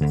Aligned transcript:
صباح 0.00 0.06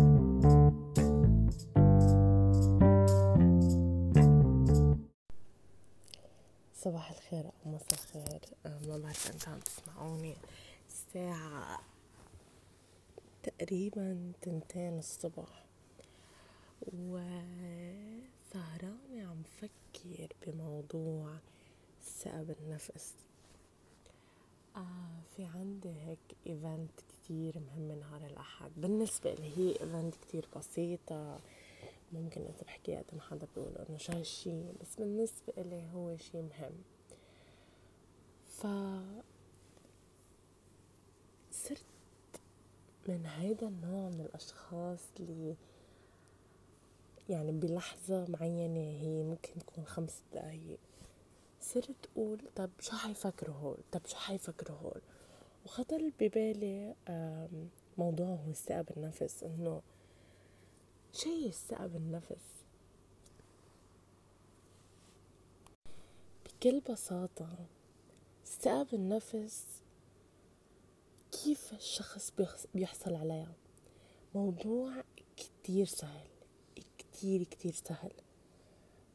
الخير 7.11 7.45
أو 7.45 7.71
مساء 7.71 7.93
الخير. 7.93 8.41
ما 8.65 8.97
بعرف 8.97 9.31
أنت 9.31 9.47
عم 9.47 9.59
تسمعوني. 9.59 10.35
الساعة 10.89 11.79
تقريبا 13.43 14.31
تنتين 14.41 14.99
الصبح. 14.99 15.65
وسهرانة 16.93 17.77
عم 19.17 19.43
فكر 19.61 20.33
بموضوع 20.47 21.35
الثقة 22.01 22.43
بالنفس 22.43 23.13
آه 24.75 25.21
في 25.35 25.45
عندي 25.45 25.89
هيك 25.89 26.19
event 26.47 26.91
كتير 27.29 27.59
مهم 27.59 27.99
نهار 27.99 28.25
الأحد. 28.25 28.71
بالنسبة 28.77 29.33
لي 29.33 29.57
هي 29.57 29.71
event 29.71 30.15
كتير 30.15 30.47
بسيطة 30.55 31.39
ممكن 32.13 32.41
إذا 32.41 32.63
بحكي 32.65 32.95
قد 32.95 33.05
ما 33.13 33.21
حدا 33.21 33.47
بيقول 33.55 33.77
إنه 33.89 33.97
شو 33.97 34.13
هالشي 34.13 34.71
بس 34.81 34.95
بالنسبة 34.97 35.53
إلي 35.57 35.83
هو 35.93 36.17
شي 36.17 36.41
مهم. 36.41 36.71
ف 38.45 38.67
صرت 41.51 41.85
من 43.07 43.25
هيدا 43.25 43.67
النوع 43.67 44.09
من 44.09 44.21
الأشخاص 44.21 44.99
اللي 45.19 45.55
يعني 47.29 47.51
بلحظة 47.51 48.25
معينة 48.29 49.01
هي 49.01 49.23
ممكن 49.23 49.59
تكون 49.59 49.85
خمس 49.85 50.21
دقايق. 50.33 50.79
صرت 51.61 52.09
أقول 52.15 52.39
طب 52.55 52.69
شو 52.79 52.91
حيفكروا 52.97 53.55
هول؟ 53.55 53.77
طب 53.91 54.01
شو 54.05 54.17
حيفكروا 54.17 54.77
هول؟ 54.77 55.01
وخطر 55.65 56.11
ببالي 56.19 56.95
موضوع 57.97 58.27
هو 58.27 58.49
الثقة 58.49 58.81
بالنفس 58.81 59.43
إنه 59.43 59.81
شي 61.13 61.47
الثقة 61.47 61.87
بالنفس 61.87 62.63
بكل 66.45 66.79
بساطة 66.79 67.57
الثقة 68.43 68.83
بالنفس 68.83 69.65
كيف 71.31 71.73
الشخص 71.73 72.33
بيحصل 72.75 73.15
عليها؟ 73.15 73.53
موضوع 74.35 75.03
كتير 75.37 75.85
سهل 75.85 76.27
كتير 76.97 77.43
كتير 77.43 77.71
سهل. 77.71 78.11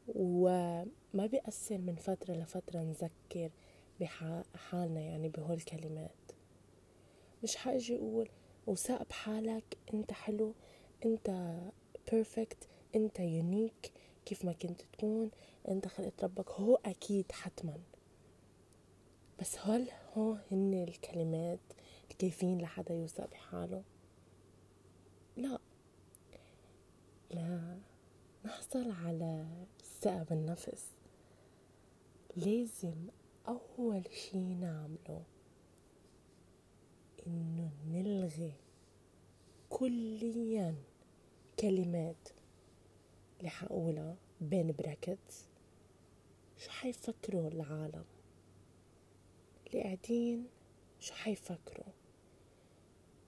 وما 0.07 1.25
بيأثر 1.25 1.77
من 1.77 1.95
فترة 1.95 2.33
لفترة 2.33 2.79
نذكر 2.79 3.51
بحالنا 3.99 5.01
يعني 5.01 5.29
بهول 5.29 5.53
الكلمات. 5.57 6.24
مش 7.43 7.55
حاجي 7.55 7.95
أقول 7.95 8.29
وثق 8.67 9.03
بحالك. 9.09 9.77
أنت 9.93 10.11
حلو. 10.11 10.53
أنت 11.05 11.57
perfect 12.11 12.67
أنت 12.95 13.19
unique 13.19 13.91
كيف 14.25 14.45
ما 14.45 14.53
كنت 14.53 14.81
تكون. 14.81 15.31
أنت 15.67 15.87
خلقة 15.87 16.23
ربك. 16.23 16.49
هو 16.51 16.79
أكيد 16.85 17.31
حتما. 17.31 17.77
بس 19.39 19.57
هل 19.59 19.87
هو 20.17 20.37
هن 20.51 20.73
الكلمات 20.73 21.59
الكافيين 22.11 22.61
لحدا 22.61 22.93
يوثق 22.93 23.29
بحاله؟ 23.29 23.83
لا. 25.37 25.59
لا 27.31 27.77
نحصل 28.45 28.91
على 28.91 29.45
الثقة 29.79 30.23
بالنفس 30.23 30.91
لازم 32.35 32.95
أول 33.47 34.03
شي 34.11 34.37
نعمله 34.37 35.23
إنه 37.27 37.71
نلغي 37.87 38.53
كليا 39.69 40.75
كلمات 41.59 42.29
اللي 43.39 43.49
حقولها 43.49 44.15
بين 44.41 44.71
براكتس 44.71 45.47
شو 46.57 46.71
حيفكروا 46.71 47.47
العالم؟ 47.47 48.05
اللي 49.67 49.83
قاعدين 49.83 50.47
شو 50.99 51.13
حيفكروا؟ 51.13 51.93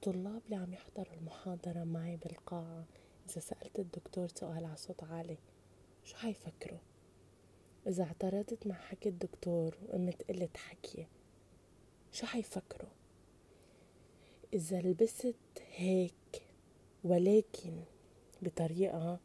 طلاب 0.01 0.41
اللي 0.45 0.55
عم 0.55 0.73
يحضروا 0.73 1.13
المحاضرة 1.13 1.83
معي 1.83 2.17
بالقاعة. 2.17 2.85
إذا 3.29 3.39
سألت 3.39 3.79
الدكتور 3.79 4.27
سؤال 4.27 4.66
على 4.66 4.77
صوت 4.77 5.03
عالي 5.03 5.38
شو 6.03 6.17
حيفكروا؟ 6.17 6.79
إذا 7.88 8.03
اعترضت 8.03 8.67
مع 8.67 8.75
حكي 8.75 9.09
الدكتور 9.09 9.77
وقمت 9.83 10.23
قلت 10.23 10.57
حكي 10.57 11.07
شو 12.11 12.25
حيفكروا؟ 12.25 12.89
إذا 14.53 14.81
لبست 14.81 15.35
هيك 15.75 16.47
ولكن 17.03 17.84
بطريقة 18.41 19.19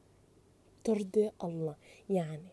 ترضي 0.85 1.31
الله. 1.45 1.77
يعني 2.11 2.49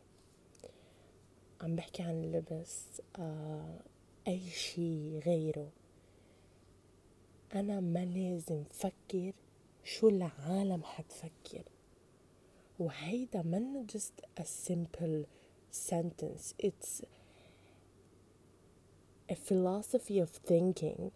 عم 1.62 1.76
بحكي 1.76 2.04
عن 2.04 2.24
اللبس 2.24 3.02
آه 3.16 3.80
أي 4.28 4.50
شي 4.50 5.20
غيره. 5.20 5.70
أنا 7.56 7.80
ما 7.80 8.06
لازم 8.06 8.64
فكر 8.64 9.34
شو 9.84 10.10
العالم 10.10 10.84
حتفكر. 10.84 11.64
وهيدا 12.80 13.42
منه 13.42 13.86
just 13.88 14.42
a 14.42 14.46
simple 14.46 15.26
sentence. 15.72 16.54
It's 16.60 17.04
a 19.30 19.36
philosophy 19.36 20.20
of 20.20 20.30
thinking. 20.30 21.12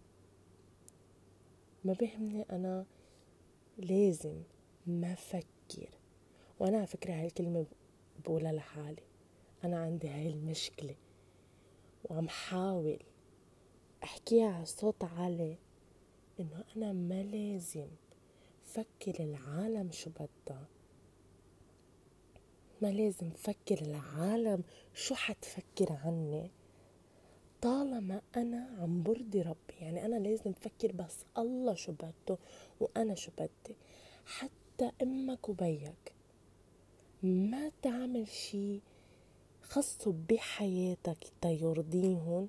ما 1.85 1.93
بيهمني 1.93 2.45
أنا 2.51 2.85
لازم 3.77 4.43
ما 4.87 5.15
فكر 5.15 5.89
وأنا 6.59 6.77
على 6.77 6.87
فكرة 6.87 7.13
هاي 7.13 7.25
الكلمة 7.25 7.65
بقولها 8.25 8.51
لحالي. 8.51 9.03
أنا 9.63 9.79
عندي 9.79 10.09
هاي 10.09 10.27
المشكلة. 10.27 10.95
وعم 12.03 12.29
حاول 12.29 12.99
أحكيها 14.03 14.47
على 14.47 14.65
صوت 14.65 15.03
عالي 15.03 15.57
إنه 16.39 16.63
أنا 16.77 16.93
ما 16.93 17.23
لازم 17.23 17.87
فكر 18.63 19.23
العالم 19.23 19.91
شو 19.91 20.09
بدها. 20.09 20.67
ما 22.81 22.87
لازم 22.87 23.29
فكر 23.29 23.81
العالم 23.81 24.63
شو 24.93 25.15
حتفكر 25.15 25.93
عني. 26.03 26.51
طالما 27.63 28.21
أنا 28.37 28.69
عم 28.79 29.03
برضي 29.03 29.41
ربي 29.41 29.73
يعني 29.81 30.05
أنا 30.05 30.15
لازم 30.15 30.53
فكر 30.53 30.91
بس 30.91 31.15
الله 31.37 31.73
شو 31.73 31.91
بده 31.91 32.37
وأنا 32.79 33.15
شو 33.15 33.31
بدي. 33.37 33.75
حتى 34.25 34.91
أمك 35.01 35.49
وبيك 35.49 36.13
ما 37.23 37.71
تعمل 37.81 38.27
شي 38.27 38.79
خصو 39.61 40.13
بحياتك 40.29 41.17
تيرضيهم 41.41 42.47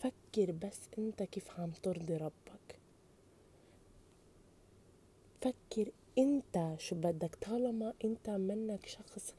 فكر 0.00 0.52
بس 0.52 0.80
أنت 0.98 1.22
كيف 1.22 1.60
عم 1.60 1.70
ترضي 1.82 2.16
ربك. 2.16 2.78
فكر 5.40 5.90
أنت 6.18 6.74
شو 6.78 6.96
بدك. 6.96 7.34
طالما 7.34 7.92
أنت 8.04 8.30
منك 8.30 8.86
شخص 8.86 9.34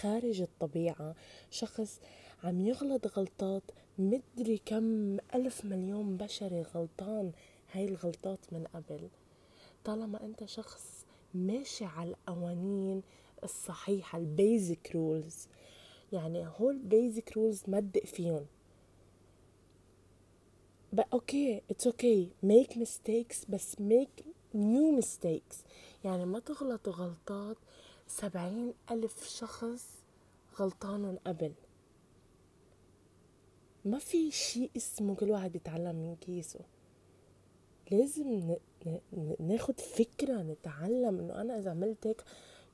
خارج 0.00 0.40
الطبيعة 0.40 1.14
شخص 1.50 2.00
عم 2.44 2.60
يغلط 2.60 3.06
غلطات 3.18 3.62
مدري 3.98 4.58
كم 4.66 5.16
ألف 5.34 5.64
مليون 5.64 6.16
بشري 6.16 6.62
غلطان 6.62 7.32
هاي 7.72 7.84
الغلطات 7.84 8.38
من 8.52 8.64
قبل. 8.74 9.08
طالما 9.84 10.24
أنت 10.24 10.44
شخص 10.44 11.06
ماشي 11.34 11.84
على 11.84 12.10
القوانين 12.10 13.02
الصحيحة 13.44 14.18
ال 14.18 14.30
basic 14.30 14.90
rules 14.94 15.48
يعني 16.12 16.46
هول 16.46 16.78
basic 16.78 17.36
rules 17.36 17.62
ما 17.68 17.80
تدق 17.80 18.04
فيهم. 18.06 18.46
But 20.96 21.04
okay 21.14 21.60
it's 21.72 21.86
okay 21.86 22.28
make 22.44 22.76
mistakes 22.76 23.50
بس 23.50 23.76
make 23.76 24.22
new 24.54 25.00
mistakes. 25.00 25.56
يعني 26.04 26.24
ما 26.24 26.38
تغلطوا 26.38 26.92
غلطات 26.92 27.56
سبعين 28.08 28.74
ألف 28.90 29.28
شخص 29.28 29.86
غلطانهم 30.58 31.18
قبل. 31.26 31.52
ما 33.86 33.98
في 33.98 34.30
شيء 34.30 34.70
اسمه 34.76 35.14
كل 35.14 35.30
واحد 35.30 35.52
بيتعلم 35.52 35.96
من 35.96 36.16
كيسه. 36.16 36.60
لازم 37.90 38.56
ناخد 39.40 39.80
فكرة 39.80 40.42
نتعلم 40.42 41.18
إنه 41.18 41.40
أنا 41.40 41.58
إذا 41.58 41.70
عملت 41.70 42.06
هيك 42.06 42.24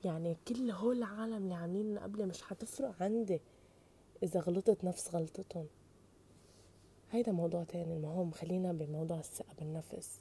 يعني 0.05 0.37
كل 0.49 0.70
هول 0.70 0.99
العالم 0.99 1.37
اللي 1.37 1.55
عاملين 1.55 1.99
قبلي 1.99 2.26
مش 2.26 2.43
حتفرق 2.43 3.03
عندي 3.03 3.41
إذا 4.23 4.41
غلطت 4.41 4.85
نفس 4.85 5.14
غلطتهم. 5.14 5.67
هيدا 7.11 7.32
موضوع 7.32 7.65
تاني 7.65 7.97
المهم 7.97 8.31
خلينا 8.31 8.73
بموضوع 8.73 9.19
الثقة 9.19 9.55
بالنفس. 9.58 10.20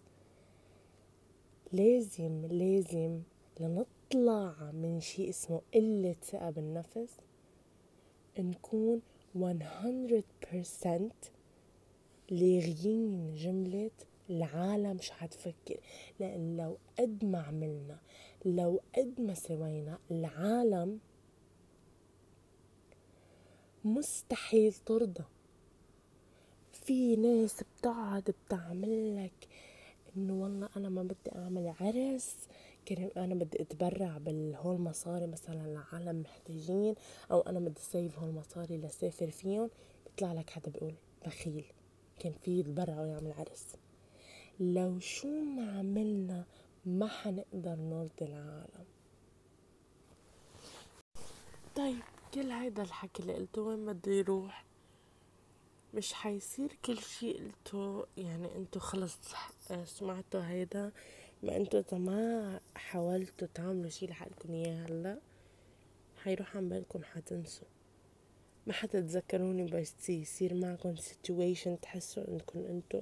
لازم 1.71 2.45
لازم 2.45 3.21
لنطلع 3.59 4.71
من 4.73 4.99
شيء 4.99 5.29
اسمه 5.29 5.61
قلة 5.73 6.15
ثقة 6.23 6.49
بالنفس. 6.49 7.17
نكون 8.39 9.01
100% 9.36 11.12
لاغيين 12.30 13.36
جملة 13.36 13.92
العالم 14.30 14.98
شو 15.01 15.13
حتفكر. 15.13 15.80
لأن 16.19 16.57
لو 16.57 16.78
قد 17.00 17.25
ما 17.25 17.42
عملنا 17.42 18.00
لو 18.45 18.81
قد 18.98 19.22
ما 19.22 19.33
سوينا 19.33 20.00
العالم 20.12 21.00
مستحيل 23.86 24.74
ترضى. 24.74 25.24
في 26.72 27.16
ناس 27.16 27.63
بتقعد 27.63 28.36
بتعمل 28.45 29.25
لك 29.25 29.48
إنه 30.18 30.33
والله 30.33 30.69
أنا 30.78 30.89
ما 30.89 31.04
بدي 31.04 31.36
أعمل 31.36 31.74
عرس 31.80 32.36
أنا 33.18 33.36
بدي 33.36 33.62
أتبرع 33.62 34.18
بالهول 34.18 34.81
مصاري 34.81 35.28
مثلا 35.28 35.68
لعالم 35.68 36.22
محتاجين 36.22 36.95
أو 37.31 37.39
أنا 37.42 37.60
بدي 37.60 37.81
سيف 37.81 38.19
هول 38.19 38.33
مصاري 38.33 38.78
لسافر 38.78 39.30
فيهم 39.31 39.69
بيطلع 40.06 40.33
لك 40.33 40.50
حدا 40.50 40.72
بيقول 40.72 40.95
بخيل. 41.25 41.66
كان 42.19 42.33
في 42.33 42.60
يتبرع 42.60 43.01
ويعمل 43.01 43.33
عرس. 43.33 43.75
لو 44.60 45.00
شو 45.00 45.28
ما 45.28 45.80
عملنا 45.80 46.45
ما 46.86 47.07
حنقدر 47.07 47.75
نرضي 47.75 48.25
العالم. 48.25 48.86
طيب 51.75 52.00
كل 52.33 52.51
هيدا 52.51 52.83
الحكي 52.83 53.22
اللي 53.22 53.33
قلته 53.33 53.62
وين 53.62 53.86
بده 53.86 54.12
يروح 54.12 54.66
مش 55.94 56.13
حيصير 56.13 56.78
كل 56.86 56.98
شي 56.98 57.33
قلته 57.33 58.06
يعني 58.18 58.56
انتو 58.56 58.80
خلص 58.80 59.18
سمعتوا 59.86 60.48
هيدا. 60.48 60.92
ما 61.43 61.57
انتو 61.57 61.79
اذا 61.79 61.97
ما 61.97 62.59
حاولتوا 62.75 63.47
تعملوا 63.53 63.89
شي 63.89 64.05
لحالكم؟ 64.05 64.53
اياه 64.53 64.85
هلا 64.85 65.19
حيروح 66.17 66.57
عن 66.57 66.69
بالكم 66.69 67.03
حتنسوا. 67.03 67.67
ما 68.67 68.73
حتتذكروني 68.73 69.63
بس 69.63 70.09
يصير 70.09 70.53
معكم 70.53 70.95
situation 70.95 71.79
تحسوا 71.81 72.27
انكم 72.27 72.59
انتو 72.59 73.01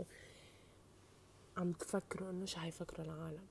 عم 1.57 1.71
تفكروا 1.71 2.29
انه 2.29 2.45
شو 2.45 2.59
حيفكروا 2.59 3.05
العالم. 3.05 3.47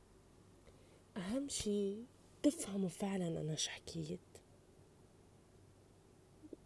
أهم 1.17 1.49
شي 1.49 1.97
تفهموا 2.43 2.89
فعلا 2.89 3.41
أنا 3.41 3.55
شو 3.55 3.71
حكيت. 3.71 4.19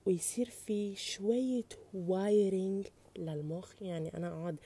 ويصير 0.06 0.50
في 0.50 0.96
شوية 0.96 1.68
وايرنج 1.94 2.86
للمخ. 3.18 3.82
يعني 3.82 4.16
أنا 4.16 4.28
أقعد 4.28 4.56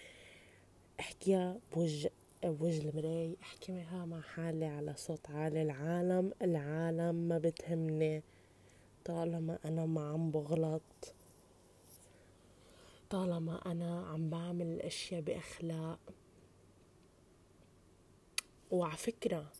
أحكيها 1.01 1.59
بوجه 1.75 2.11
بوجه 2.45 2.89
المرأي 2.89 3.37
أحكيها 3.43 4.05
مع 4.05 4.21
حالي 4.21 4.65
على 4.65 4.95
صوت 4.97 5.31
عالي. 5.31 5.63
العالم 5.63 6.33
العالم 6.43 7.15
ما 7.15 7.39
بتهمني. 7.39 8.23
طالما 9.05 9.59
أنا 9.65 9.87
ما 9.87 10.09
عم 10.09 10.31
بغلط. 10.31 10.83
طالما 13.11 13.73
أنا 13.73 14.07
عم 14.07 14.31
بعمل 14.31 14.67
الأشياء 14.67 15.21
بأخلاق. 15.21 15.99
وعلى 18.71 18.97
فكرة 18.97 19.53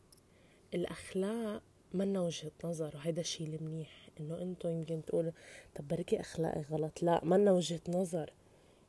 الأخلاق 0.73 1.61
منا 1.93 2.21
وجهة 2.21 2.51
نظر 2.63 2.95
وهيدا 2.95 3.21
الشي 3.21 3.43
المنيح 3.43 4.09
إنه 4.19 4.41
أنتو 4.41 4.69
يمكن 4.69 5.05
تقولوا 5.05 5.31
طب 5.75 5.87
بركي 5.87 6.19
أخلاقي 6.19 6.61
غلط. 6.61 7.03
لا 7.03 7.25
منا 7.25 7.51
وجهة 7.51 7.81
نظر. 7.89 8.33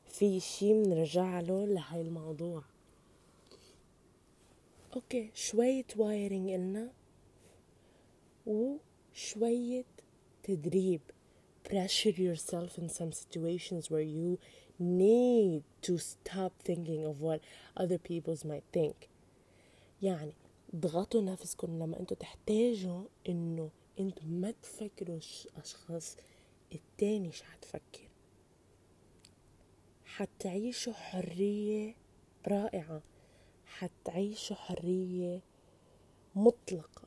في 0.05 0.39
شي 0.39 0.73
منرجع 0.73 1.39
له 1.39 1.65
لهاي 1.65 2.01
الموضوع. 2.01 2.63
okay 4.95 5.31
شوية 5.33 5.85
wiring 5.97 6.49
إلنا 6.49 6.91
وشوية 8.45 9.85
تدريب. 10.43 11.01
Pressure 11.63 12.17
yourself 12.17 12.77
in 12.79 12.89
some 12.89 13.11
situations 13.11 13.91
where 13.91 14.09
you 14.17 14.39
need 14.79 15.63
to 15.81 15.97
stop 15.99 16.53
thinking 16.63 17.05
of 17.05 17.21
what 17.21 17.39
other 17.77 17.99
people's 17.99 18.43
might 18.43 18.63
think. 18.73 19.09
يعني 20.01 20.33
ضغطوا 20.75 21.21
نفسكم 21.21 21.79
لما 21.79 21.99
أنتوا 21.99 22.17
تحتاجوا 22.17 23.03
انه 23.29 23.69
أنتوا 23.99 24.27
ما 24.27 24.51
تفكروا 24.51 25.19
اشخاص 25.57 26.17
التاني 26.75 27.31
شو 27.31 27.43
حتفكر. 27.45 28.09
حتعيشوا 30.05 30.93
حرية 30.93 31.95
رائعة. 32.47 33.01
حتعيشوا 33.69 34.55
حرية 34.55 35.41
مطلقة. 36.35 37.01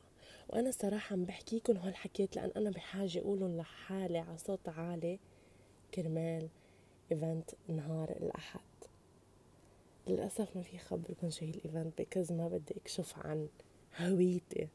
وأنا 0.49 0.71
صراحة 0.71 1.13
عم 1.13 1.25
بحكيكم 1.25 1.77
هالحكيات 1.77 2.35
لأن 2.35 2.51
أنا 2.57 2.69
بحاجة 2.69 3.19
أقولهم 3.19 3.57
لحالي 3.57 4.17
على 4.17 4.37
صوت 4.37 4.69
عالي 4.69 5.19
كرمال 5.93 6.49
event 7.11 7.51
نهار 7.67 8.09
الأحد. 8.09 8.59
للأسف 10.07 10.55
ما 10.55 10.61
في 10.61 10.77
خبركم 10.77 11.29
شو 11.29 11.45
هي 11.45 11.51
ال 11.51 11.59
event 11.59 12.01
because 12.01 12.31
ما 12.31 12.47
بدي 12.47 12.75
أكشف 12.77 13.17
عن 13.17 13.47
هويتي. 13.97 14.67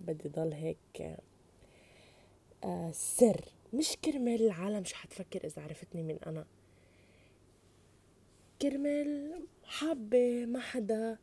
بدي 0.00 0.28
ضل 0.28 0.52
هيك 0.52 1.18
آه 2.64 2.90
سر. 2.92 3.44
مش 3.74 3.96
كرمال 4.04 4.42
العالم 4.42 4.84
شو 4.84 4.96
حتفكر 4.96 5.44
إذا 5.44 5.62
عرفتني 5.62 6.02
من 6.02 6.18
أنا. 6.26 6.44
كرمال 8.62 9.42
حابة 9.64 10.46
ما 10.46 10.60
حدا 10.60 11.18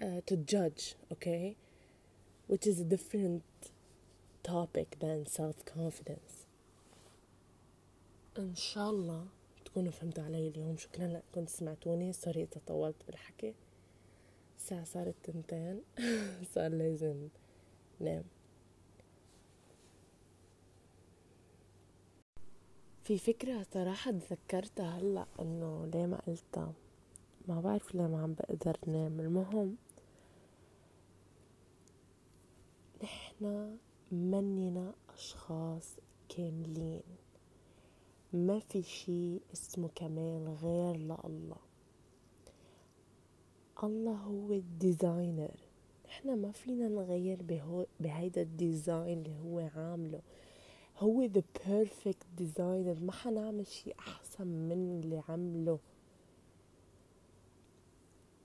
to 0.00 0.36
judge 0.36 0.94
okay 1.12 1.56
which 2.46 2.66
is 2.66 2.80
a 2.80 2.84
different 2.84 3.42
topic 4.42 4.98
than 5.00 5.26
self-confidence. 5.26 6.46
إن 8.38 8.54
شاء 8.54 8.90
الله 8.90 9.26
تكونوا 9.64 9.92
فهمتوا 9.92 10.24
علي 10.24 10.48
اليوم. 10.48 10.76
شكرا 10.76 11.06
لأنكم 11.06 11.46
سمعتوني. 11.46 12.12
سوري 12.12 12.42
إذا 12.42 12.60
طولت 12.66 12.96
بالحكي. 13.06 13.54
الساعة 14.58 14.84
صارت 14.84 15.14
تنتين. 15.22 15.82
صار 16.54 16.68
لازم 16.68 17.28
نام. 18.00 18.24
في 23.04 23.18
فكرة 23.18 23.66
صراحة 23.74 24.10
تذكرتها 24.10 24.98
هلأ 24.98 25.26
إنه 25.40 25.86
ليه 25.86 26.06
ما 26.06 26.20
قلتها. 26.26 26.72
ما 27.48 27.60
بعرف 27.60 27.94
ليه 27.94 28.06
ما 28.06 28.22
عم 28.22 28.34
بقدر 28.34 28.76
نام 28.86 29.20
المهم 29.20 29.76
نحنا 33.02 33.76
مننا 34.12 34.92
أشخاص 35.14 35.96
كاملين. 36.28 37.02
ما 38.32 38.58
في 38.58 38.82
شي 38.82 39.40
اسمه 39.52 39.88
كمال 39.94 40.48
غير 40.62 40.96
لله. 40.96 41.56
الله 43.82 44.12
هو 44.16 44.52
ال 44.52 44.62
designer. 44.62 45.54
نحنا 46.06 46.34
ما 46.34 46.52
فينا 46.52 46.88
نغير 46.88 47.42
بهيدا 48.00 48.42
ال 48.42 48.53
design 48.53 49.18
اللي 49.18 49.38
هو 49.44 49.70
عامله. 49.76 50.20
هو 50.98 51.28
the 51.28 51.42
perfect 51.58 52.40
designer. 52.40 53.02
ما 53.02 53.12
حنعمل 53.12 53.66
شي 53.66 53.92
أحسن 53.98 54.46
من 54.46 55.00
اللي 55.04 55.22
عمله. 55.28 55.78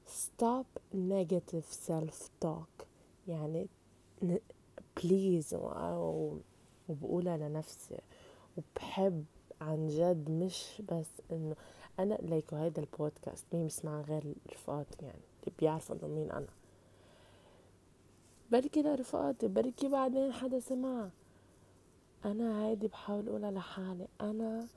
Stop 0.07 0.65
negative 0.93 1.87
self 1.87 2.29
talk 2.45 2.85
يعني 3.27 3.67
بليز 5.03 5.55
وبقولها 6.89 7.37
لنفسي 7.37 7.97
وبحب 8.57 9.25
عن 9.61 9.87
جد 9.87 10.29
مش 10.31 10.81
بس 10.89 11.07
إنه 11.31 11.55
أنا 11.99 12.13
ليكو 12.13 12.55
هيدا 12.55 12.81
البودكاست 12.81 13.45
مين 13.53 13.63
بيسمع 13.63 14.01
غير 14.01 14.33
الرفقات 14.45 14.87
يعني. 15.01 15.21
اللي 15.43 15.53
بيعرفوا 15.59 15.95
إنه 15.95 16.07
مين 16.07 16.31
أنا. 16.31 16.47
بركي 18.51 18.81
لرفقاتي. 18.81 19.47
بركي 19.47 19.87
بعدين 19.87 20.33
حدا 20.33 20.59
سمع. 20.59 21.09
أنا 22.25 22.65
هيدي 22.65 22.87
بحاول 22.87 23.29
اقولها 23.29 23.51
لحالي 23.51 24.07
أنا 24.21 24.67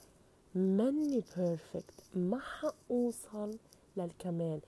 مني 0.55 1.23
بيرفكت 1.37 1.95
ما 2.15 2.39
حأوصل 2.39 3.59
للكمال. 3.97 4.61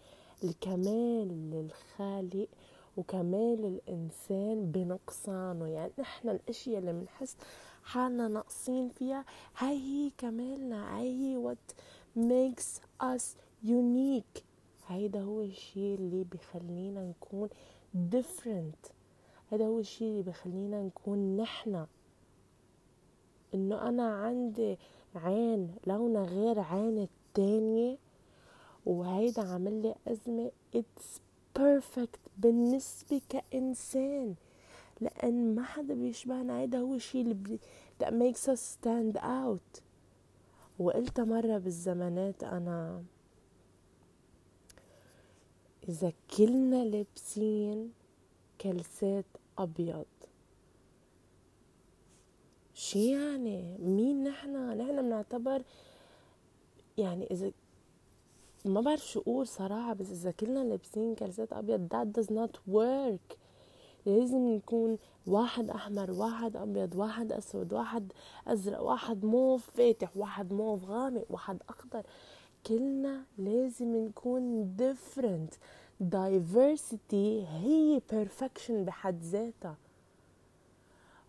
الكمال 0.45 1.51
للخالق 1.51 2.49
وكمال 2.97 3.65
الإنسان 3.65 4.73
بنقصانه. 4.73 5.67
يعني 5.67 5.93
نحن 5.99 6.29
الأشياء 6.29 6.79
اللي 6.79 6.93
بنحس 6.93 7.37
حالنا 7.85 8.29
ناقصين 8.29 8.89
فيها 8.89 9.25
هاي 9.59 9.79
هي 9.79 10.11
كمالنا 10.19 10.99
هاي 10.99 11.09
هي 11.09 11.55
what 11.55 11.75
makes 12.19 12.81
us 13.03 13.25
unique. 13.65 14.43
هيدا 14.87 15.21
هو 15.21 15.41
الشيء 15.41 15.95
اللي 15.95 16.25
بخلينا 16.25 17.03
نكون 17.03 17.49
different. 17.95 18.91
هذا 19.53 19.67
هو 19.67 19.79
الشيء 19.79 20.09
اللي 20.11 20.23
بخلينا 20.23 20.83
نكون 20.83 21.37
نحنا 21.37 21.87
إنه 23.55 23.89
أنا 23.89 24.15
عندي 24.15 24.79
عين 25.15 25.75
لونها 25.87 26.25
غير 26.25 26.61
عين 26.61 26.99
التانية 26.99 27.97
وهيدا 28.87 29.43
عامل 29.53 29.83
لي 29.83 29.95
أزمة. 30.09 30.51
It's 30.77 31.21
perfect 31.59 32.19
بالنسبة 32.39 33.21
كإنسان 33.29 34.35
لأن 35.01 35.55
ما 35.55 35.63
حدا 35.63 35.95
بيشبهنا. 35.95 36.59
هيدا 36.59 36.79
هو 36.79 36.95
الشيء 36.95 37.23
اللي 37.23 37.59
that 38.03 38.13
makes 38.13 38.49
us 38.49 38.61
stand 38.61 39.17
out. 39.17 39.83
وقلت 40.79 41.21
مرة 41.21 41.59
بالزمانات 41.59 42.45
أنا 42.45 43.03
إذا 45.89 46.13
كلنا 46.37 46.85
لابسين 46.85 47.93
كلسات 48.61 49.25
أبيض 49.59 50.05
شي 52.85 53.13
يعني 53.13 53.79
مين 53.79 54.25
نحنا 54.25 54.75
نحنا 54.75 55.03
بنعتبر 55.03 55.63
يعني 56.99 57.27
إذا 57.31 57.51
ما 58.65 58.81
بعرف 58.81 59.07
شو 59.07 59.21
أقول 59.21 59.47
صراحة 59.47 59.93
بس 59.93 60.11
إذا 60.11 60.31
كلنا 60.31 60.65
لابسين 60.65 61.15
كالسات 61.15 61.53
أبيض 61.53 61.89
that 61.95 62.21
does 62.21 62.29
not 62.31 62.73
work. 62.75 63.37
لازم 64.07 64.49
يكون 64.49 64.99
واحد 65.27 65.71
أحمر 65.71 66.11
واحد 66.11 66.57
أبيض 66.57 66.95
واحد 66.97 67.33
أسود 67.33 67.73
واحد 67.73 68.13
أزرق 68.47 68.83
واحد 68.83 69.25
موف 69.25 69.71
فاتح 69.71 70.17
واحد 70.17 70.53
موف 70.53 70.85
غامق 70.85 71.25
واحد 71.31 71.63
أخضر. 71.69 72.03
كلنا 72.67 73.25
لازم 73.39 73.97
نكون 73.97 74.77
different. 74.79 75.55
Diversity 76.03 77.45
هي 77.49 78.01
perfection 78.13 78.73
بحد 78.73 79.23
ذاتها. 79.23 79.77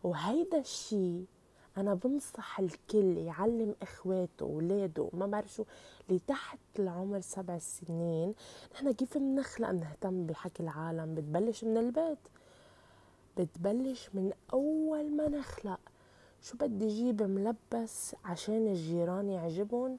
وهيدا 0.04 0.60
الشي 0.60 1.35
أنا 1.78 1.94
بنصح 1.94 2.60
الكل 2.60 3.18
يعلم 3.18 3.76
إخواته 3.82 4.46
ولاده 4.46 5.10
ما 5.14 5.28
بعرف 5.28 5.54
شو 5.54 5.64
اللي 6.10 6.20
تحت 6.28 6.60
العمر 6.80 7.20
سبع 7.20 7.58
سنين 7.58 8.34
نحن 8.74 8.92
كيف 8.92 9.18
بنخلق 9.18 9.70
نهتم 9.70 10.26
بحكي 10.26 10.64
العالم؟ 10.64 11.16
بتبلش 11.16 11.64
من 11.64 11.78
البيت. 11.78 12.18
بتبلش 13.38 14.10
من 14.14 14.32
أول 14.54 15.16
ما 15.16 15.28
نخلق. 15.30 15.80
شو 16.42 16.58
بدي 16.58 16.86
أجيب 16.86 17.22
ملبس 17.24 18.16
عشان 18.26 18.68
الجيران 18.68 19.30
يعجبهم؟ 19.30 19.98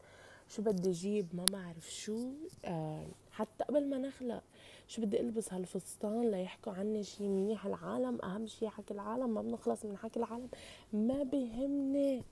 شو 0.49 0.63
بدي 0.63 0.91
أجيب 0.91 1.27
ما 1.35 1.45
بعرف 1.53 1.93
شو 1.93 2.31
آه 2.65 3.07
حتى 3.33 3.65
قبل 3.65 3.91
ما 3.91 3.99
نخلق. 3.99 4.43
شو 4.89 5.03
بدي 5.03 5.21
ألبس 5.21 5.53
هالفستان 5.53 6.31
ليحكوا 6.31 6.73
عني 6.73 7.05
شي 7.05 7.29
منيح 7.29 7.67
العالم؟ 7.67 8.19
أهم 8.25 8.47
شي 8.47 8.69
حكي 8.69 8.95
العالم 8.95 9.35
ما 9.35 9.43
بنخلص 9.43 9.85
من 9.85 9.97
حكي 9.97 10.19
العالم. 10.19 10.49
ما 10.93 11.23
بيهمني 11.23 12.23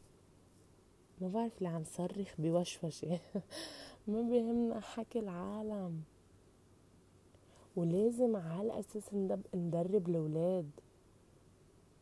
ما 1.21 1.29
بعرف 1.29 1.59
اللي 1.59 1.69
عم 1.69 1.85
صرخ 1.85 2.35
بوشوشة. 2.39 3.21
ما 4.09 4.23
بيهمنا 4.23 4.81
حكي 4.81 5.19
العالم. 5.19 6.03
ولازم 7.77 8.37
على 8.37 8.73
هالأساس 8.73 9.15
ندرب 9.55 10.09
الأولاد. 10.09 10.71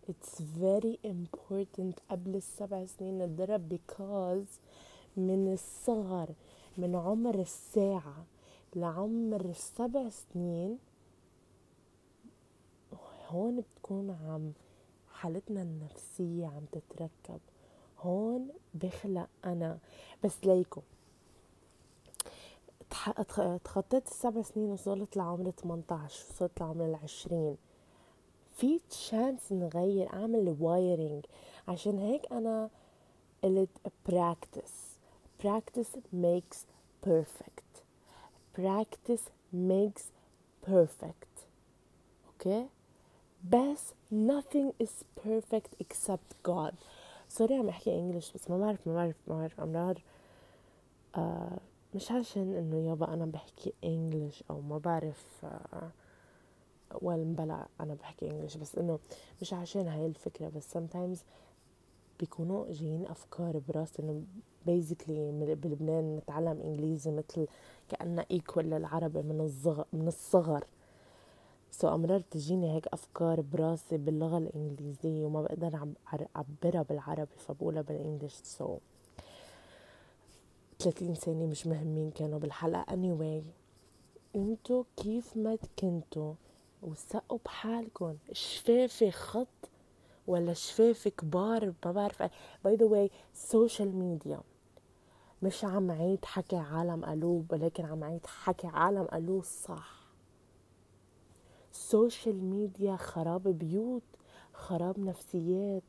It's 0.09 0.41
very 0.41 0.99
important 1.07 2.01
قبل 2.11 2.37
السبع 2.37 2.87
سنين 2.87 3.23
ندرب 3.23 3.79
because 3.79 4.59
من 5.17 5.53
الصغر 5.53 6.29
من 6.79 6.97
عمر 6.97 7.41
الساعة. 7.41 8.25
لعمر 8.77 9.45
السبع 9.45 10.09
سنين 10.09 10.79
هون 13.29 13.61
بتكون 13.61 14.11
عم 14.11 14.53
حالتنا 15.13 15.63
النفسية 15.63 16.47
عم 16.47 16.65
تتركب. 16.73 17.41
هون 17.99 18.49
بخلق 18.75 19.29
أنا. 19.45 19.79
بس 20.25 20.45
ليكم 20.45 20.83
تخطيت 23.65 24.07
السبع 24.07 24.43
سنين 24.43 24.71
وصلت 24.71 25.17
لعمر 25.17 25.51
18 25.51 26.27
وصلت 26.31 26.61
لعمر 26.61 26.85
العشرين. 26.85 27.57
في 28.53 28.81
chance 28.91 29.53
نغير 29.53 30.13
أعمل 30.13 30.57
wiring 30.61 31.27
عشان 31.69 31.99
هيك 31.99 32.33
أنا 32.33 32.71
قلت 33.45 33.71
practice. 34.09 34.99
practice 35.43 35.99
makes 36.15 36.59
perfect. 37.07 37.72
Practice 38.59 39.25
makes 39.53 40.03
perfect 40.71 41.35
okay? 42.29 42.63
بس 43.51 43.93
nothing 44.13 44.85
is 44.85 45.05
perfect 45.27 45.85
except 45.85 46.49
God. 46.49 46.75
sorry 47.29 47.55
عم 47.55 47.69
احكي 47.69 47.99
English 47.99 48.33
بس 48.33 48.51
ما 48.51 48.59
بعرف 48.59 48.89
ما 48.89 48.95
بعرف 48.95 49.17
ما 49.27 49.35
بعرف. 49.37 49.61
امرار 49.61 50.03
آه 51.17 51.59
مش 51.95 52.13
عشان 52.13 52.57
إنه 52.57 52.89
يابا 52.89 53.15
أنا 53.15 53.25
بحكي 53.27 53.73
English 53.85 54.45
أو 54.51 54.61
ما 54.61 54.79
بعرف 54.79 55.45
آه 55.45 55.91
بلا 57.03 57.67
أنا 57.81 57.95
بحكي 57.95 58.31
English 58.31 58.57
بس 58.57 58.79
إنه 58.79 58.99
مش 59.41 59.53
عشان 59.53 59.89
هاي 59.89 60.07
الفكرة. 60.07 60.49
بس 60.49 60.77
sometimes 60.77 61.19
بيكونوا 62.23 62.73
جايين 62.73 63.07
أفكار 63.07 63.61
براسي 63.69 64.03
إنه 64.03 64.23
basically 64.67 65.55
بلبنان 65.55 66.17
نتعلم 66.17 66.61
إنجليزي 66.61 67.11
مثل 67.11 67.47
كأنها 67.89 68.27
equal 68.31 68.71
للعربي 68.71 69.23
من 69.23 69.41
الصغر 69.41 69.87
من 69.93 70.09
الصغر. 70.09 70.65
so 71.71 71.89
so 71.89 71.93
امرار 71.93 72.21
تجيني 72.21 72.75
هيك 72.75 72.87
أفكار 72.87 73.41
براسي 73.41 73.97
باللغة 73.97 74.39
الإنجليزية 74.39 75.25
وما 75.25 75.43
بقدر 75.43 75.89
أعبرها 76.37 76.83
بالعربي 76.83 77.37
فبقولها 77.37 77.83
بالانجلش 77.83 78.35
سو 78.35 78.77
so 78.77 78.81
30 80.79 81.15
سنه 81.15 81.47
مش 81.47 81.67
مهمين 81.67 82.11
كانوا 82.11 82.39
بالحلقة. 82.39 82.85
Anyway 82.85 83.45
انتو 84.37 84.85
كيف 84.97 85.37
ما 85.37 85.59
كنتوا 85.79 86.35
وثقوا 86.83 87.39
بحالكم. 87.45 88.17
شفافي 88.33 89.11
خط 89.11 89.72
ولا 90.27 90.53
شفافي 90.53 91.11
كبار 91.11 91.73
ما 91.85 91.93
بعرف 91.93 92.23
باي 92.65 92.77
ذا 92.77 92.87
واي 92.87 93.11
سوشيال 93.35 93.97
ميديا 93.97 94.41
مش 95.43 95.65
عم 95.65 95.91
عيد 95.91 96.25
حكي 96.25 96.57
عالم 96.57 97.05
قالوه 97.05 97.45
ولكن 97.51 97.85
عم 97.85 98.05
عيد 98.05 98.27
حكي 98.27 98.67
عالم 98.67 99.05
قالوه 99.05 99.43
صح. 99.43 100.03
ال 101.73 101.83
social 101.83 102.45
media 102.45 102.97
خراب 102.97 103.49
بيوت 103.49 104.03
خراب 104.53 104.99
نفسيات. 104.99 105.83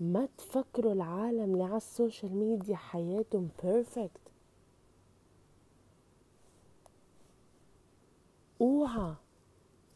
ما 0.00 0.28
تفكروا 0.38 0.92
العالم 0.92 1.52
اللي 1.52 1.64
على 1.64 1.76
ال 1.76 1.85
social 1.85 2.36
media 2.36 2.76
حياتهم 2.76 3.48
perfect 3.62 4.20
أوعى. 8.60 9.14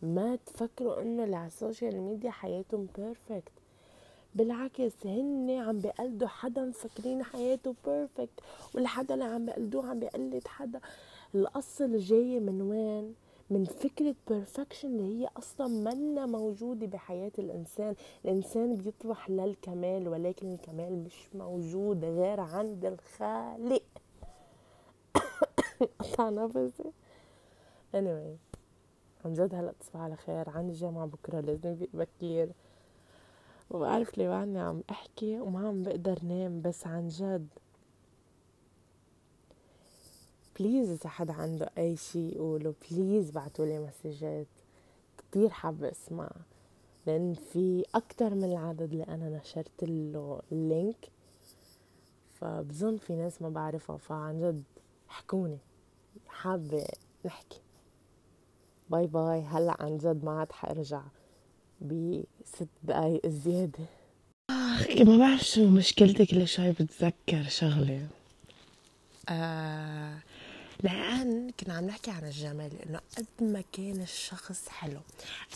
ما 0.02 0.36
تفكروا 0.36 1.02
انه 1.02 1.24
اللي 1.24 1.36
على 1.36 1.46
ال 1.46 1.54
social 1.54 2.00
media 2.00 2.30
حياتهم 2.30 2.88
perfect 2.96 3.52
بالعكس 4.34 5.06
هن 5.06 5.50
عم 5.50 5.80
بيقلدوا 5.80 6.28
حدا 6.28 6.64
مفكرين 6.64 7.22
حياته 7.22 7.74
perfect 7.84 8.40
والحدا 8.74 9.14
اللي 9.14 9.24
عم 9.24 9.46
بيقلدوه 9.46 9.90
عم 9.90 10.00
بيقلد 10.00 10.48
حدا. 10.48 10.80
القصة 11.34 11.86
جاية 11.98 12.40
من 12.40 12.62
وين؟ 12.62 13.14
من 13.50 13.64
فكرة 13.64 14.14
بيرفكشن 14.28 14.88
اللي 14.88 15.22
هي 15.22 15.28
أصلا 15.36 15.66
منا 15.66 16.26
موجودة 16.26 16.86
بحياة 16.86 17.32
الإنسان. 17.38 17.94
الإنسان 18.24 18.76
بيطرح 18.76 19.30
للكمال 19.30 20.08
ولكن 20.08 20.52
الكمال 20.52 21.04
مش 21.04 21.34
موجود 21.34 22.04
غير 22.04 22.40
عند 22.40 22.84
الخالق. 22.84 23.82
قطع 25.98 26.30
نفسي 26.30 26.92
anyway. 27.94 28.59
عن 29.24 29.34
جد 29.34 29.54
هلأ 29.54 29.72
تصبح 29.80 30.00
على 30.00 30.16
خير 30.16 30.50
عندي 30.50 30.72
جامعة 30.72 31.06
بكرة 31.06 31.40
لازم 31.40 31.86
بكير. 31.94 32.52
وبعرف 33.70 34.18
ليه 34.18 34.28
وعني 34.28 34.60
عم 34.60 34.82
أحكي 34.90 35.40
وما 35.40 35.68
عم 35.68 35.82
بقدر 35.82 36.18
نام 36.24 36.62
بس 36.62 36.86
عن 36.86 37.08
جد. 37.08 37.48
please 40.58 40.90
إذا 40.90 41.08
حدا 41.08 41.32
عنده 41.32 41.70
أي 41.78 41.96
شي 41.96 42.28
يقوله 42.28 42.74
please 42.90 43.30
بعتولي 43.30 43.78
مسجات. 43.78 44.46
كتير 45.18 45.48
حابة 45.48 45.90
أسمع. 45.90 46.30
لأن 47.06 47.34
في 47.34 47.84
أكتر 47.94 48.34
من 48.34 48.44
العدد 48.44 48.92
اللي 48.92 49.04
أنا 49.04 49.38
نشرت 49.38 49.84
له 49.84 50.42
ال 50.52 50.64
link 50.64 51.10
فبظن 52.34 52.96
في 52.96 53.12
ناس 53.16 53.42
ما 53.42 53.48
بعرفها 53.48 53.96
فعن 53.96 54.40
جد 54.40 54.62
احكوني 55.10 55.58
حابة 56.28 56.86
نحكي. 57.24 57.60
bye 58.90 59.06
bye 59.06 59.42
هلأ 59.42 59.76
عن 59.80 59.98
جد 59.98 60.24
ما 60.24 60.38
عاد 60.38 60.52
حأرجع 60.52 61.02
بست 61.80 62.68
دقايق 62.82 63.26
زيادة. 63.26 63.84
آخ 64.50 64.90
ما 65.00 65.18
بعرف 65.18 65.42
شو 65.42 65.68
مشكلتي 65.68 66.26
كل 66.26 66.48
شوي 66.48 66.72
بتذكر 66.72 67.42
شغلة. 67.48 68.06
آه 69.28 70.14
لأن 70.82 71.50
كنا 71.50 71.74
عم 71.74 71.84
نحكي 71.84 72.10
عن 72.10 72.24
الجمال 72.24 72.70
إنه 72.86 73.00
قد 73.18 73.26
ما 73.40 73.62
كان 73.72 74.02
الشخص 74.02 74.68
حلو 74.68 75.00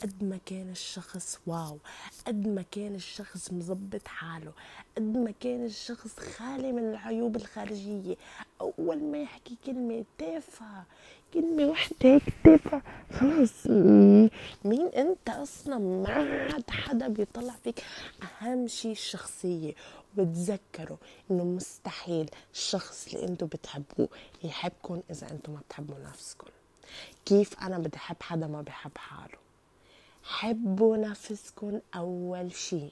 قد 0.02 0.25
ما 0.25 0.38
كان 0.47 0.71
الشخص 0.71 1.38
واو 1.47 1.78
قد 2.26 2.47
ما 2.49 2.64
كان 2.71 2.95
الشخص 2.95 3.52
مظبط 3.52 4.09
حاله 4.09 4.52
قد 4.97 5.16
ما 5.16 5.33
كان 5.40 5.64
الشخص 5.64 6.21
خالي 6.21 6.73
من 6.73 6.90
العيوب 6.90 7.37
الخارجية. 7.37 8.16
أول 8.61 9.02
ما 9.02 9.19
يحكي 9.23 9.57
كلمة 9.66 10.04
تافهة 10.19 10.85
كلمة 11.35 11.64
واحدة 11.66 11.97
هيك 12.02 12.23
تافهة 12.45 12.83
خلص 13.21 13.66
مين 14.64 14.87
أنت 14.97 15.28
أصلا؟ 15.28 15.78
ما 15.78 16.09
عاد 16.52 16.71
حدا 16.71 17.09
بيطلع 17.09 17.54
فيك 17.64 17.83
أهم 18.43 18.69
شيء 18.69 18.93
الشخصية. 18.93 19.73
وتذكروا 20.16 20.99
إنه 21.30 21.44
مستحيل 21.44 22.30
الشخص 22.52 23.14
اللي 23.14 23.28
أنتم 23.28 23.47
بتحبوه 23.47 24.09
يحبكم 24.44 25.02
إذا 25.11 25.30
أنتم 25.30 25.52
ما 25.52 25.61
بتحبوا 25.68 25.99
نفسكم. 25.99 26.47
كيف 27.26 27.61
أنا 27.61 27.78
بدي 27.78 27.97
أحب 27.97 28.16
حدا 28.21 28.47
ما 28.47 28.62
بحب 28.62 28.99
حاله؟ 28.99 29.38
حبوا 30.23 30.97
نفسكن 30.97 31.80
أول 31.94 32.54
شي. 32.54 32.88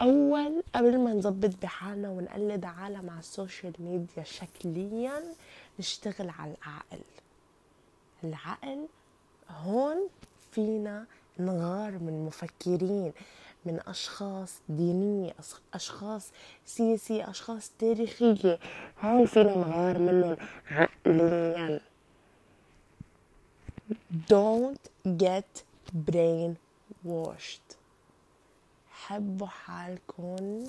أول 0.00 0.62
قبل 0.74 0.98
ما 0.98 1.14
نظبط 1.14 1.62
بحالنا 1.62 2.10
ونقلد 2.10 2.64
عالم 2.64 3.10
على 3.10 3.18
السوشيال 3.18 3.72
ميديا 3.78 4.24
شكليا 4.24 5.22
نشتغل 5.78 6.30
على 6.30 6.54
العقل. 6.54 7.04
العقل 8.24 8.86
هون 9.50 10.08
فينا 10.52 11.06
نغار 11.38 11.90
من 11.90 12.26
مفكرين. 12.26 13.12
من 13.64 13.80
أشخاص 13.86 14.60
دينية 14.68 15.34
أشخاص 15.74 16.32
سياسية 16.66 17.30
أشخاص 17.30 17.70
تاريخية. 17.78 18.58
هون 19.02 19.26
فينا 19.26 19.56
نغار 19.56 19.98
منهم 19.98 20.36
عقليا. 20.70 21.80
Don't 24.32 24.84
get 25.06 25.64
brain 26.10 26.56
washed 27.06 27.76
حبوا 28.90 29.46
حالكم. 29.46 30.64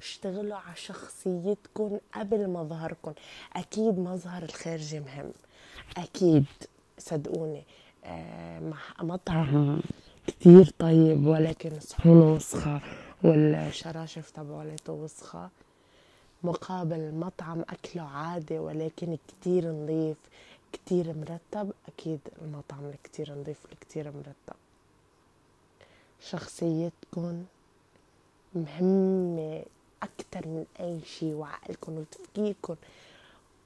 اشتغلوا 0.00 0.56
على 0.56 0.76
شخصيتكم 0.76 1.98
قبل 2.14 2.50
مظهركم. 2.50 3.12
أكيد 3.56 3.98
مظهر 3.98 4.42
الخارجي 4.42 5.00
مهم. 5.00 5.32
أكيد 5.96 6.44
صدقوني. 6.98 7.64
آه 8.04 8.72
مطعم. 9.00 9.82
كتير 10.26 10.70
طيب 10.78 11.26
ولكن 11.26 11.80
صحونه 11.80 12.32
وسخة 12.34 12.80
والشراشف 13.22 14.30
تبعولته 14.30 14.92
وسخة 14.92 15.48
مقابل 16.42 17.14
مطعم 17.14 17.60
أكله 17.60 18.02
عادي 18.02 18.58
ولكن 18.58 19.18
كتير 19.28 19.72
نظيف 19.72 20.16
كتير 20.72 21.06
مرتب. 21.06 21.72
أكيد 21.88 22.20
المطعم 22.42 22.90
الكتير 22.94 23.34
نظيف 23.34 23.58
والكتير 23.64 24.04
مرتب. 24.04 24.58
شخصيتكم 26.20 27.44
مهمة 28.54 29.62
أكتر 30.02 30.48
من 30.48 30.64
أي 30.80 31.00
شي 31.06 31.34
وعقلكم 31.34 31.92
وتفكيركم 31.92 32.74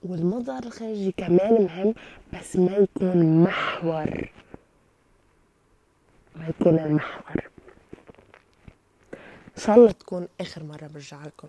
والمظهر 0.03 0.63
الخارجي 0.63 1.13
كمان 1.13 1.63
مهم 1.63 1.95
بس 2.35 2.57
ما 2.57 2.77
يكون 2.77 3.43
محور. 3.43 4.31
يكون 6.49 6.79
المحور. 6.79 7.49
إن 9.59 9.63
شاء 9.65 9.77
الله 9.77 9.91
تكون 9.91 10.29
آخر 10.41 10.63
مرة 10.63 10.87
برجع 10.87 11.25
لكم. 11.27 11.49